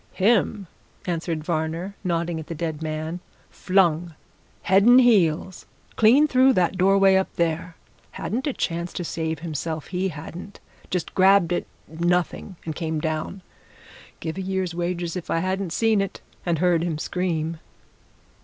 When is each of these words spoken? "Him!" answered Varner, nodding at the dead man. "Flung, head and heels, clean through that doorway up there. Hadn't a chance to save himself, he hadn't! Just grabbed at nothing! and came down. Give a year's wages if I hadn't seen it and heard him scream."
"Him!" 0.13 0.65
answered 1.05 1.43
Varner, 1.43 1.95
nodding 2.03 2.39
at 2.39 2.47
the 2.47 2.55
dead 2.55 2.81
man. 2.81 3.19
"Flung, 3.51 4.15
head 4.63 4.81
and 4.81 4.99
heels, 4.99 5.67
clean 5.95 6.27
through 6.27 6.53
that 6.53 6.75
doorway 6.75 7.13
up 7.17 7.31
there. 7.35 7.75
Hadn't 8.13 8.47
a 8.47 8.53
chance 8.53 8.93
to 8.93 9.03
save 9.03 9.37
himself, 9.41 9.89
he 9.89 10.07
hadn't! 10.07 10.59
Just 10.89 11.13
grabbed 11.13 11.53
at 11.53 11.65
nothing! 11.87 12.55
and 12.65 12.75
came 12.75 12.99
down. 12.99 13.43
Give 14.19 14.37
a 14.37 14.41
year's 14.41 14.73
wages 14.73 15.15
if 15.15 15.29
I 15.29 15.37
hadn't 15.37 15.71
seen 15.71 16.01
it 16.01 16.19
and 16.47 16.57
heard 16.57 16.81
him 16.83 16.97
scream." 16.97 17.59